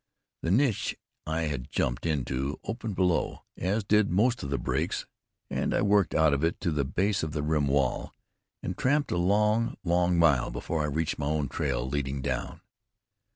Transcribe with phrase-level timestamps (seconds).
[0.41, 0.95] The niche
[1.27, 5.05] I had jumped into opened below, as did most of the breaks,
[5.47, 8.15] and I worked out of it to the base of the rim wall,
[8.63, 12.61] and tramped a long, long mile before I reached my own trail leading down.